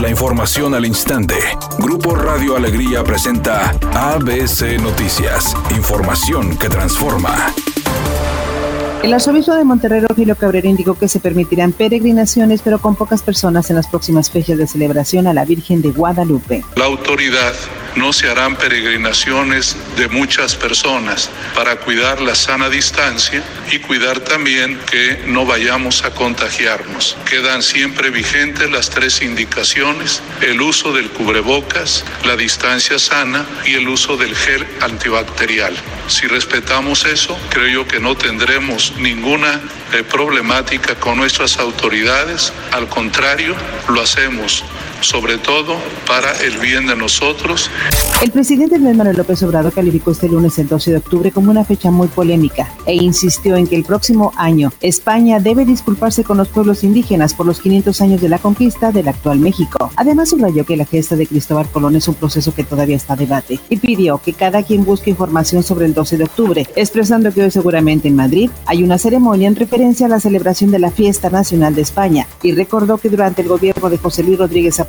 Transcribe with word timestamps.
La 0.00 0.08
información 0.08 0.76
al 0.76 0.86
instante. 0.86 1.34
Grupo 1.80 2.14
Radio 2.14 2.54
Alegría 2.54 3.02
presenta 3.02 3.70
ABC 3.94 4.80
Noticias. 4.80 5.56
Información 5.76 6.56
que 6.56 6.68
transforma. 6.68 7.52
El 9.02 9.12
arzobispo 9.12 9.54
de 9.54 9.64
Monterrey, 9.64 10.00
Rogelio 10.00 10.36
Cabrera, 10.36 10.68
indicó 10.68 10.94
que 10.94 11.08
se 11.08 11.18
permitirán 11.18 11.72
peregrinaciones, 11.72 12.62
pero 12.62 12.78
con 12.78 12.94
pocas 12.94 13.22
personas 13.22 13.70
en 13.70 13.76
las 13.76 13.88
próximas 13.88 14.30
fechas 14.30 14.56
de 14.56 14.68
celebración 14.68 15.26
a 15.26 15.34
la 15.34 15.44
Virgen 15.44 15.82
de 15.82 15.90
Guadalupe. 15.90 16.64
La 16.76 16.84
autoridad 16.84 17.54
no 17.96 18.12
se 18.12 18.28
harán 18.28 18.56
peregrinaciones 18.56 19.76
de 19.96 20.08
muchas 20.08 20.54
personas 20.54 21.30
para 21.54 21.76
cuidar 21.76 22.20
la 22.20 22.34
sana 22.34 22.68
distancia 22.68 23.42
y 23.70 23.78
cuidar 23.78 24.20
también 24.20 24.78
que 24.90 25.22
no 25.26 25.46
vayamos 25.46 26.04
a 26.04 26.10
contagiarnos. 26.10 27.16
Quedan 27.28 27.62
siempre 27.62 28.10
vigentes 28.10 28.70
las 28.70 28.90
tres 28.90 29.22
indicaciones, 29.22 30.22
el 30.40 30.60
uso 30.60 30.92
del 30.92 31.10
cubrebocas, 31.10 32.04
la 32.24 32.36
distancia 32.36 32.98
sana 32.98 33.46
y 33.64 33.74
el 33.74 33.88
uso 33.88 34.16
del 34.16 34.34
gel 34.34 34.66
antibacterial. 34.80 35.76
Si 36.08 36.26
respetamos 36.26 37.04
eso, 37.04 37.38
creo 37.50 37.68
yo 37.68 37.88
que 37.88 38.00
no 38.00 38.16
tendremos 38.16 38.94
ninguna 38.98 39.60
eh, 39.92 40.02
problemática 40.02 40.94
con 40.94 41.16
nuestras 41.16 41.58
autoridades. 41.58 42.52
Al 42.72 42.88
contrario, 42.88 43.54
lo 43.88 44.00
hacemos 44.00 44.64
sobre 45.00 45.38
todo 45.38 45.76
para 46.06 46.32
el 46.42 46.58
bien 46.58 46.86
de 46.86 46.96
nosotros. 46.96 47.70
El 48.22 48.30
presidente 48.30 48.76
Andrés 48.76 48.96
Manuel 48.96 49.16
López 49.16 49.42
Obrador 49.42 49.72
calificó 49.72 50.10
este 50.10 50.28
lunes 50.28 50.58
el 50.58 50.68
12 50.68 50.90
de 50.90 50.96
octubre 50.96 51.30
como 51.30 51.50
una 51.50 51.64
fecha 51.64 51.90
muy 51.90 52.08
polémica 52.08 52.72
e 52.84 52.94
insistió 52.94 53.56
en 53.56 53.66
que 53.66 53.76
el 53.76 53.84
próximo 53.84 54.32
año 54.36 54.72
España 54.80 55.40
debe 55.40 55.64
disculparse 55.64 56.24
con 56.24 56.36
los 56.36 56.48
pueblos 56.48 56.84
indígenas 56.84 57.34
por 57.34 57.46
los 57.46 57.60
500 57.60 58.00
años 58.00 58.20
de 58.20 58.28
la 58.28 58.38
conquista 58.38 58.90
del 58.90 59.08
actual 59.08 59.38
México. 59.38 59.90
Además 59.96 60.30
subrayó 60.30 60.64
que 60.64 60.76
la 60.76 60.84
gesta 60.84 61.16
de 61.16 61.26
Cristóbal 61.26 61.68
Colón 61.68 61.96
es 61.96 62.08
un 62.08 62.14
proceso 62.14 62.54
que 62.54 62.64
todavía 62.64 62.96
está 62.96 63.14
a 63.14 63.16
debate 63.16 63.60
y 63.68 63.76
pidió 63.76 64.18
que 64.18 64.32
cada 64.32 64.62
quien 64.62 64.84
busque 64.84 65.10
información 65.10 65.62
sobre 65.62 65.86
el 65.86 65.94
12 65.94 66.16
de 66.16 66.24
octubre, 66.24 66.66
expresando 66.76 67.32
que 67.32 67.42
hoy 67.42 67.50
seguramente 67.50 68.08
en 68.08 68.16
Madrid 68.16 68.50
hay 68.66 68.82
una 68.82 68.98
ceremonia 68.98 69.48
en 69.48 69.56
referencia 69.56 70.06
a 70.06 70.08
la 70.08 70.20
celebración 70.20 70.70
de 70.70 70.78
la 70.78 70.90
fiesta 70.90 71.30
nacional 71.30 71.74
de 71.74 71.82
España 71.82 72.26
y 72.42 72.52
recordó 72.52 72.98
que 72.98 73.08
durante 73.08 73.42
el 73.42 73.48
gobierno 73.48 73.90
de 73.90 73.98
José 73.98 74.22
Luis 74.22 74.38
Rodríguez 74.38 74.80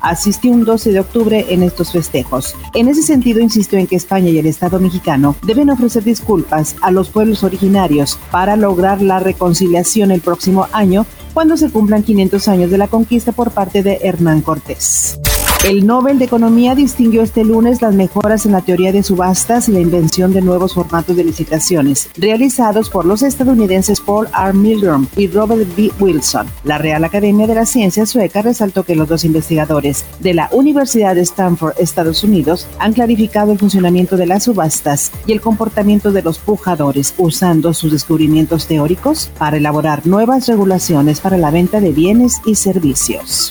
Asistió 0.00 0.50
un 0.50 0.64
12 0.64 0.92
de 0.92 1.00
octubre 1.00 1.46
en 1.48 1.62
estos 1.62 1.92
festejos. 1.92 2.54
En 2.74 2.88
ese 2.88 3.02
sentido, 3.02 3.40
insistió 3.40 3.78
en 3.78 3.86
que 3.86 3.96
España 3.96 4.30
y 4.30 4.38
el 4.38 4.46
Estado 4.46 4.80
mexicano 4.80 5.36
deben 5.42 5.70
ofrecer 5.70 6.04
disculpas 6.04 6.76
a 6.80 6.90
los 6.90 7.10
pueblos 7.10 7.44
originarios 7.44 8.18
para 8.30 8.56
lograr 8.56 9.02
la 9.02 9.20
reconciliación 9.20 10.10
el 10.10 10.20
próximo 10.20 10.66
año 10.72 11.06
cuando 11.32 11.56
se 11.56 11.70
cumplan 11.70 12.04
500 12.04 12.48
años 12.48 12.70
de 12.70 12.78
la 12.78 12.88
conquista 12.88 13.32
por 13.32 13.50
parte 13.50 13.82
de 13.82 13.98
Hernán 14.02 14.40
Cortés. 14.40 15.18
El 15.64 15.86
Nobel 15.86 16.18
de 16.18 16.26
Economía 16.26 16.74
distinguió 16.74 17.22
este 17.22 17.42
lunes 17.42 17.80
las 17.80 17.94
mejoras 17.94 18.44
en 18.44 18.52
la 18.52 18.60
teoría 18.60 18.92
de 18.92 19.02
subastas 19.02 19.66
y 19.66 19.72
la 19.72 19.80
invención 19.80 20.30
de 20.34 20.42
nuevos 20.42 20.74
formatos 20.74 21.16
de 21.16 21.24
licitaciones 21.24 22.10
realizados 22.18 22.90
por 22.90 23.06
los 23.06 23.22
estadounidenses 23.22 23.98
Paul 24.02 24.28
R. 24.38 24.52
Milgrom 24.52 25.06
y 25.16 25.26
Robert 25.26 25.66
B. 25.74 25.90
Wilson. 25.98 26.48
La 26.64 26.76
Real 26.76 27.02
Academia 27.02 27.46
de 27.46 27.54
la 27.54 27.64
Ciencia 27.64 28.04
sueca 28.04 28.42
resaltó 28.42 28.82
que 28.82 28.94
los 28.94 29.08
dos 29.08 29.24
investigadores 29.24 30.04
de 30.20 30.34
la 30.34 30.50
Universidad 30.52 31.14
de 31.14 31.22
Stanford, 31.22 31.76
Estados 31.78 32.22
Unidos, 32.24 32.68
han 32.78 32.92
clarificado 32.92 33.50
el 33.50 33.58
funcionamiento 33.58 34.18
de 34.18 34.26
las 34.26 34.44
subastas 34.44 35.12
y 35.26 35.32
el 35.32 35.40
comportamiento 35.40 36.12
de 36.12 36.20
los 36.20 36.36
pujadores 36.36 37.14
usando 37.16 37.72
sus 37.72 37.90
descubrimientos 37.90 38.66
teóricos 38.66 39.30
para 39.38 39.56
elaborar 39.56 40.06
nuevas 40.06 40.46
regulaciones 40.46 41.20
para 41.20 41.38
la 41.38 41.50
venta 41.50 41.80
de 41.80 41.92
bienes 41.92 42.42
y 42.44 42.56
servicios. 42.56 43.50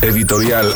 Editorial 0.00 0.72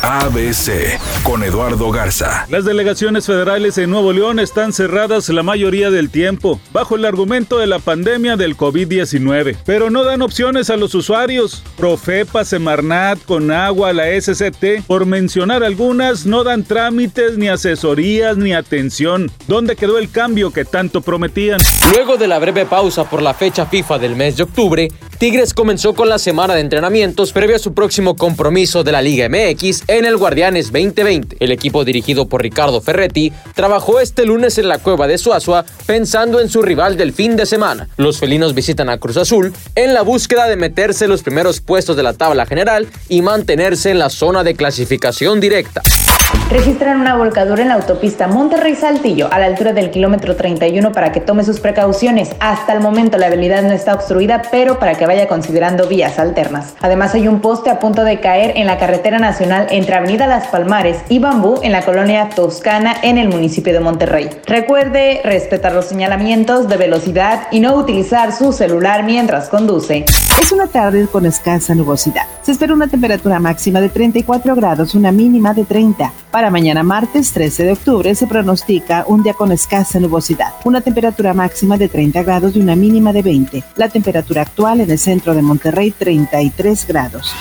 ABC 0.73 1.23
con 1.23 1.42
Eduardo 1.45 1.91
Garza. 1.91 2.47
Las 2.48 2.65
delegaciones 2.65 3.27
federales 3.27 3.78
en 3.78 3.91
Nuevo 3.91 4.12
León 4.12 4.39
están 4.41 4.73
cerradas 4.73 5.29
la 5.29 5.42
mayoría 5.42 5.91
del 5.91 6.11
tiempo, 6.11 6.61
bajo 6.73 6.96
el 6.96 7.05
argumento 7.05 7.58
de 7.58 7.67
la 7.67 7.79
pandemia 7.79 8.36
del 8.36 8.57
COVID-19, 8.57 9.57
pero 9.64 9.91
no 9.91 10.05
dan 10.05 10.23
opciones 10.23 10.70
a 10.70 10.77
los 10.77 10.95
usuarios. 10.95 11.63
Profepa, 11.77 12.45
Semarnat, 12.45 13.19
Conagua, 13.24 13.92
la 13.92 14.08
SCT, 14.20 14.85
por 14.86 15.07
mencionar 15.07 15.63
algunas, 15.63 16.27
no 16.27 16.45
dan 16.45 16.64
trámites, 16.64 17.39
ni 17.39 17.48
asesorías, 17.48 18.36
ni 18.36 18.52
atención. 18.52 19.30
¿Dónde 19.46 19.77
quedó 19.77 19.98
el 19.98 20.11
cambio 20.11 20.52
que 20.52 20.64
tanto 20.64 21.02
prometían? 21.02 21.61
Luego 21.92 22.17
de 22.17 22.27
la 22.27 22.39
breve 22.39 22.67
pausa 22.67 23.08
por 23.08 23.23
la 23.23 23.35
fecha 23.35 23.67
FIFA 23.67 23.98
del 23.98 24.17
mes 24.17 24.36
de 24.36 24.42
octubre, 24.45 24.89
Tigres 25.22 25.55
comenzó 25.55 25.94
con 25.94 26.08
la 26.08 26.18
semana 26.18 26.56
de 26.56 26.62
entrenamientos 26.62 27.33
previo 27.33 27.55
a 27.55 27.60
su 27.60 27.74
próximo 27.74 28.16
compromiso 28.16 28.83
de 28.83 28.90
la 28.90 29.00
Liga 29.00 29.28
MX 29.28 29.84
en 29.86 30.05
el 30.05 30.16
Guardianes 30.16 30.72
2020. 30.72 31.36
El 31.38 31.52
equipo 31.52 31.84
dirigido 31.84 32.27
por 32.27 32.42
Ricardo 32.42 32.80
Ferretti 32.80 33.33
trabajó 33.55 34.00
este 34.00 34.27
lunes 34.27 34.58
en 34.58 34.66
la 34.66 34.78
cueva 34.78 35.06
de 35.06 35.18
Suazua 35.18 35.64
pensando 35.86 36.40
en 36.40 36.48
su 36.48 36.60
rival 36.60 36.96
del 36.96 37.12
fin 37.12 37.36
de 37.36 37.46
semana. 37.46 37.88
Los 37.98 38.18
felinos 38.18 38.52
visitan 38.52 38.88
a 38.88 38.98
Cruz 38.98 39.16
Azul 39.16 39.52
en 39.77 39.94
la 39.94 40.02
búsqueda 40.02 40.48
de 40.48 40.56
meterse 40.56 41.05
en 41.05 41.12
los 41.12 41.22
primeros 41.22 41.60
puestos 41.60 41.94
de 41.94 42.02
la 42.02 42.14
tabla 42.14 42.44
general 42.44 42.89
y 43.08 43.22
mantenerse 43.22 43.90
en 43.90 44.00
la 44.00 44.10
zona 44.10 44.42
de 44.42 44.56
clasificación 44.56 45.39
directa. 45.39 45.83
Registran 46.52 47.01
una 47.01 47.17
volcadura 47.17 47.63
en 47.63 47.68
la 47.68 47.74
autopista 47.77 48.29
Monterrey-Saltillo 48.29 49.33
a 49.33 49.39
la 49.39 49.46
altura 49.46 49.73
del 49.73 49.90
kilómetro 49.90 50.36
31 50.36 50.92
para 50.92 51.11
que 51.11 51.18
tome 51.18 51.45
sus 51.45 51.61
precauciones. 51.61 52.36
Hasta 52.40 52.74
el 52.74 52.80
momento 52.80 53.17
la 53.17 53.29
habilidad 53.29 53.63
no 53.63 53.73
está 53.73 53.95
obstruida, 53.95 54.42
pero 54.51 54.79
para 54.79 54.95
que 54.95 55.07
vaya 55.07 55.29
considerando 55.29 55.89
vías 55.89 56.18
alternas. 56.18 56.74
Además 56.83 57.14
hay 57.14 57.27
un 57.27 57.40
poste 57.40 57.70
a 57.70 57.79
punto 57.79 58.05
de 58.05 58.20
caer 58.20 58.52
en 58.58 58.67
la 58.67 58.77
carretera 58.77 59.18
nacional 59.18 59.67
entre 59.70 59.95
Avenida 59.95 60.27
Las 60.27 60.48
Palmares 60.48 60.98
y 61.08 61.20
Bambú 61.20 61.58
en 61.63 61.73
la 61.73 61.86
colonia 61.86 62.29
Toscana 62.29 62.96
en 63.02 63.17
el 63.17 63.30
municipio 63.30 63.73
de 63.73 63.80
Monterrey. 63.80 64.29
Recuerde 64.46 65.23
respetar 65.24 65.73
los 65.73 65.86
señalamientos 65.86 66.69
de 66.69 66.77
velocidad 66.77 67.45
y 67.51 67.61
no 67.61 67.77
utilizar 67.77 68.30
su 68.30 68.52
celular 68.52 69.05
mientras 69.05 69.48
conduce. 69.48 70.05
Es 70.39 70.52
una 70.52 70.67
tarde 70.67 71.07
con 71.11 71.24
escasa 71.24 71.74
nubosidad. 71.74 72.27
Se 72.42 72.52
espera 72.52 72.74
una 72.74 72.89
temperatura 72.89 73.39
máxima 73.39 73.80
de 73.80 73.89
34 73.89 74.55
grados, 74.55 74.95
una 74.95 75.13
mínima 75.13 75.55
de 75.55 75.64
30. 75.64 76.13
Para 76.33 76.51
mañana 76.51 76.83
martes 76.83 77.31
13 77.33 77.65
de 77.65 77.73
octubre 77.73 78.15
se 78.15 78.27
pronostica 78.27 79.05
un 79.07 79.23
día 79.23 79.35
con 79.35 79.53
escasa 79.53 80.01
nubosidad, 80.01 80.55
una 80.65 80.81
temperatura 80.81 81.35
máxima 81.35 81.77
de 81.77 81.91
30 81.91 82.23
grados 82.23 82.57
y 82.57 82.61
una 82.61 82.75
mínima 82.75 83.13
de 83.13 83.20
20. 83.20 83.63
La 83.77 83.91
temperatura 83.91 84.41
actual 84.41 84.81
en 84.81 84.91
el 84.91 84.98
centro 84.98 85.35
de 85.35 85.43
Monterrey 85.43 85.91
33 85.91 86.87
grados. 86.89 87.35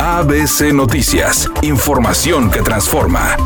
ABC 0.00 0.72
Noticias, 0.72 1.48
información 1.62 2.50
que 2.50 2.62
transforma. 2.62 3.36